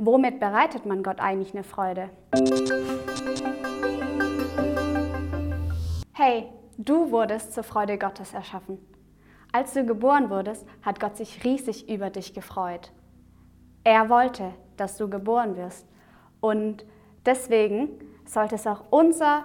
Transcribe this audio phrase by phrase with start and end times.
[0.00, 2.08] womit bereitet man Gott eigentlich eine Freude?
[6.12, 6.46] Hey,
[6.78, 8.78] du wurdest zur Freude Gottes erschaffen.
[9.52, 12.92] Als du geboren wurdest, hat Gott sich riesig über dich gefreut.
[13.84, 15.86] Er wollte, dass du geboren wirst.
[16.40, 16.84] Und
[17.26, 17.88] deswegen
[18.24, 19.44] sollte es auch unser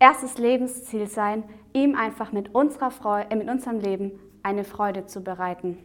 [0.00, 5.78] erstes Lebensziel sein, ihm einfach mit, unserer Freude, mit unserem Leben eine Freude zu bereiten.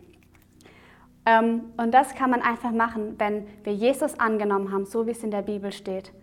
[1.28, 5.24] Ähm, und das kann man einfach machen, wenn wir Jesus angenommen haben, so wie es
[5.24, 6.14] in der Bibel steht.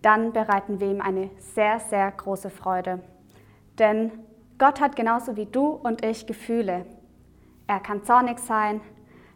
[0.00, 3.00] Dann bereiten wir ihm eine sehr, sehr große Freude.
[3.78, 4.10] Denn
[4.58, 6.86] Gott hat genauso wie du und ich Gefühle.
[7.66, 8.80] Er kann zornig sein,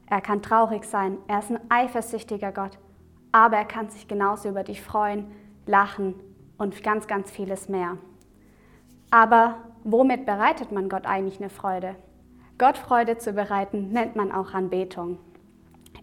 [0.09, 2.79] er kann traurig sein, er ist ein eifersüchtiger Gott,
[3.32, 5.30] aber er kann sich genauso über dich freuen,
[5.66, 6.15] lachen
[6.56, 7.98] und ganz, ganz vieles mehr.
[9.10, 11.96] Aber womit bereitet man Gott eigentlich eine Freude?
[12.62, 15.19] Gott Freude zu bereiten nennt man auch Anbetung.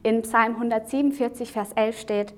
[0.03, 2.33] In Psalm 147, Vers 11 steht,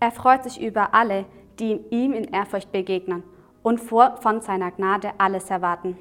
[0.00, 1.24] er freut sich über alle,
[1.60, 3.22] die ihm in Ehrfurcht begegnen
[3.62, 5.96] und von seiner Gnade alles erwarten.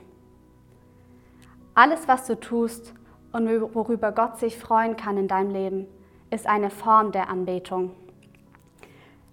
[1.76, 2.96] Alles, was du tust
[3.34, 5.86] und worüber Gott sich freuen kann in deinem Leben,
[6.32, 7.92] ist eine Form der Anbetung.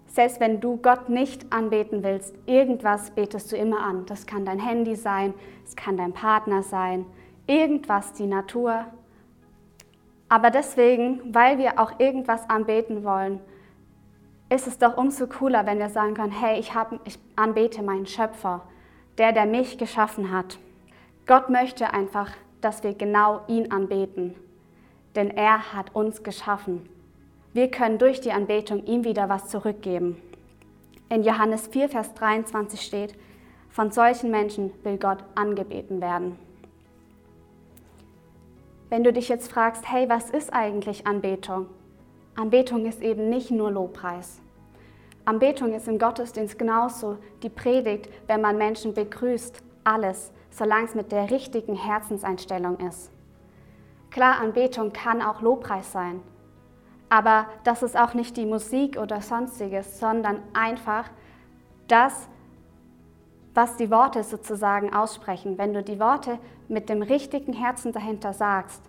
[0.08, 4.04] Selbst wenn du Gott nicht anbeten willst, irgendwas betest du immer an.
[4.04, 5.32] Das kann dein Handy sein,
[5.64, 7.06] es kann dein Partner sein,
[7.46, 8.86] irgendwas, die Natur.
[10.28, 13.40] Aber deswegen, weil wir auch irgendwas anbeten wollen,
[14.48, 18.06] ist es doch umso cooler, wenn wir sagen können, hey, ich, hab, ich anbete meinen
[18.06, 18.62] Schöpfer,
[19.18, 20.58] der, der mich geschaffen hat.
[21.26, 22.30] Gott möchte einfach,
[22.60, 24.34] dass wir genau ihn anbeten,
[25.16, 26.88] denn er hat uns geschaffen.
[27.52, 30.20] Wir können durch die Anbetung ihm wieder was zurückgeben.
[31.08, 33.14] In Johannes 4, Vers 23 steht,
[33.70, 36.38] von solchen Menschen will Gott angebeten werden.
[38.88, 41.66] Wenn du dich jetzt fragst, hey, was ist eigentlich Anbetung?
[42.36, 44.40] Anbetung ist eben nicht nur Lobpreis.
[45.24, 51.10] Anbetung ist im Gottesdienst genauso die Predigt, wenn man Menschen begrüßt, alles, solange es mit
[51.10, 53.10] der richtigen Herzenseinstellung ist.
[54.10, 56.20] Klar, Anbetung kann auch Lobpreis sein,
[57.08, 61.10] aber das ist auch nicht die Musik oder sonstiges, sondern einfach
[61.88, 62.28] das,
[63.56, 65.58] was die Worte sozusagen aussprechen.
[65.58, 68.82] Wenn du die Worte mit dem richtigen Herzen dahinter sagst,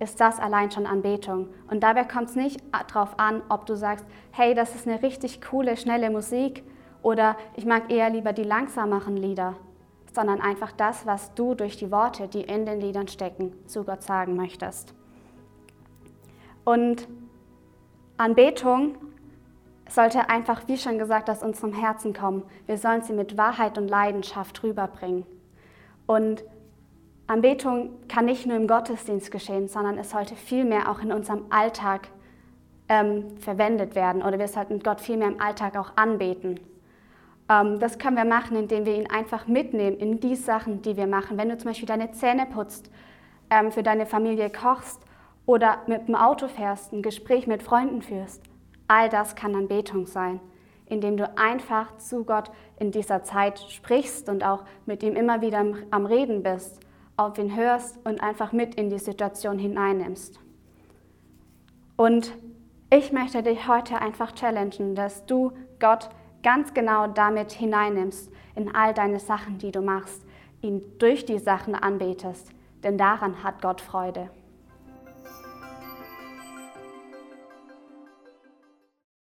[0.00, 1.48] ist das allein schon Anbetung.
[1.70, 5.42] Und dabei kommt es nicht darauf an, ob du sagst, hey, das ist eine richtig
[5.42, 6.64] coole, schnelle Musik
[7.02, 9.54] oder ich mag eher lieber die langsameren Lieder
[10.18, 14.02] sondern einfach das, was du durch die Worte, die in den Liedern stecken, zu Gott
[14.02, 14.94] sagen möchtest.
[16.64, 17.08] Und
[18.16, 18.96] Anbetung
[19.88, 22.44] sollte einfach, wie schon gesagt, aus unserem Herzen kommen.
[22.66, 25.24] Wir sollen sie mit Wahrheit und Leidenschaft rüberbringen.
[26.06, 26.44] Und
[27.26, 32.08] Anbetung kann nicht nur im Gottesdienst geschehen, sondern es sollte vielmehr auch in unserem Alltag
[32.88, 36.58] ähm, verwendet werden oder wir sollten Gott vielmehr im Alltag auch anbeten.
[37.50, 41.06] Ähm, das können wir machen, indem wir ihn einfach mitnehmen in die Sachen, die wir
[41.06, 41.36] machen.
[41.36, 42.90] Wenn du zum Beispiel deine Zähne putzt,
[43.50, 45.02] ähm, für deine Familie kochst
[45.44, 48.47] oder mit dem Auto fährst, ein Gespräch mit Freunden führst,
[48.88, 50.40] all das kann Anbetung sein,
[50.86, 55.64] indem du einfach zu Gott in dieser Zeit sprichst und auch mit ihm immer wieder
[55.90, 56.80] am Reden bist,
[57.16, 60.40] auf ihn hörst und einfach mit in die Situation hineinnimmst.
[61.96, 62.32] Und
[62.90, 66.08] ich möchte dich heute einfach challengen, dass du Gott
[66.42, 70.24] ganz genau damit hineinnimmst in all deine Sachen, die du machst,
[70.62, 74.30] ihn durch die Sachen anbetest, denn daran hat Gott Freude.